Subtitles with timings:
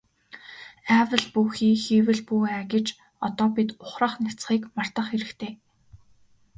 [0.99, 2.87] АЙвал бүү хий, хийвэл бүү ай гэж
[3.27, 5.51] одоо бид ухрах няцахыг мартах хэрэгтэй.